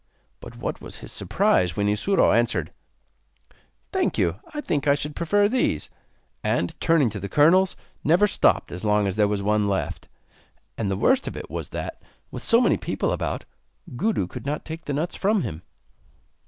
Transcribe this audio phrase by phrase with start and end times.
[0.39, 2.73] But what was his surprise when Isuro answered:
[3.91, 5.91] 'Thank you; I think I should prefer these.'
[6.43, 10.09] And, turning to the kernels, never stopped as long as there was one left.
[10.75, 12.01] And the worst of it was that,
[12.31, 13.45] with so many people about,
[13.95, 15.61] Gudu could not take the nuts from him.